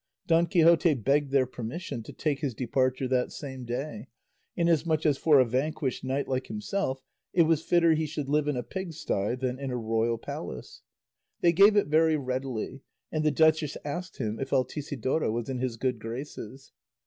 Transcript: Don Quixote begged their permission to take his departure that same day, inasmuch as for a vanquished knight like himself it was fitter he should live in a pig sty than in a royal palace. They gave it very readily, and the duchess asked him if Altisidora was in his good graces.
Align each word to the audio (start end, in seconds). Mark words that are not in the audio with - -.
Don 0.25 0.47
Quixote 0.47 0.95
begged 0.95 1.29
their 1.29 1.45
permission 1.45 2.01
to 2.01 2.11
take 2.11 2.39
his 2.39 2.55
departure 2.55 3.07
that 3.07 3.31
same 3.31 3.65
day, 3.65 4.07
inasmuch 4.55 5.05
as 5.05 5.15
for 5.19 5.39
a 5.39 5.45
vanquished 5.45 6.03
knight 6.03 6.27
like 6.27 6.47
himself 6.47 7.03
it 7.33 7.43
was 7.43 7.61
fitter 7.61 7.93
he 7.93 8.07
should 8.07 8.27
live 8.27 8.47
in 8.47 8.57
a 8.57 8.63
pig 8.63 8.93
sty 8.93 9.35
than 9.35 9.59
in 9.59 9.69
a 9.69 9.77
royal 9.77 10.17
palace. 10.17 10.81
They 11.41 11.51
gave 11.51 11.75
it 11.75 11.85
very 11.85 12.17
readily, 12.17 12.81
and 13.11 13.23
the 13.23 13.29
duchess 13.29 13.77
asked 13.85 14.17
him 14.17 14.39
if 14.39 14.49
Altisidora 14.51 15.31
was 15.31 15.49
in 15.49 15.59
his 15.59 15.77
good 15.77 15.99
graces. 15.99 16.71